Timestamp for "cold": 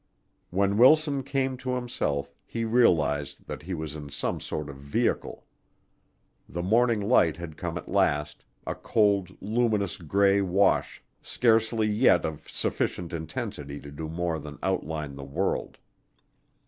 8.73-9.37